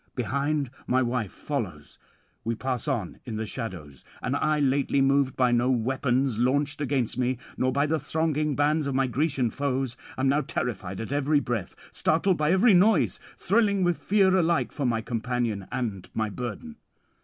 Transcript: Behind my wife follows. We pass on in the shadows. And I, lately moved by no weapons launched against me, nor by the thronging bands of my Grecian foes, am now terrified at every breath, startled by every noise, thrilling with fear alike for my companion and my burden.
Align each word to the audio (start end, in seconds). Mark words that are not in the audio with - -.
Behind 0.15 0.71
my 0.87 1.03
wife 1.03 1.31
follows. 1.31 1.99
We 2.43 2.55
pass 2.55 2.87
on 2.87 3.19
in 3.23 3.35
the 3.35 3.45
shadows. 3.45 4.03
And 4.23 4.35
I, 4.35 4.59
lately 4.59 4.99
moved 4.99 5.35
by 5.35 5.51
no 5.51 5.69
weapons 5.69 6.39
launched 6.39 6.81
against 6.81 7.19
me, 7.19 7.37
nor 7.55 7.71
by 7.71 7.85
the 7.85 7.99
thronging 7.99 8.55
bands 8.55 8.87
of 8.87 8.95
my 8.95 9.05
Grecian 9.05 9.51
foes, 9.51 9.95
am 10.17 10.27
now 10.27 10.41
terrified 10.41 10.99
at 11.01 11.13
every 11.13 11.39
breath, 11.39 11.75
startled 11.91 12.37
by 12.37 12.51
every 12.51 12.73
noise, 12.73 13.19
thrilling 13.37 13.83
with 13.83 13.95
fear 13.99 14.35
alike 14.35 14.71
for 14.71 14.87
my 14.87 15.01
companion 15.01 15.67
and 15.71 16.09
my 16.15 16.31
burden. 16.31 16.77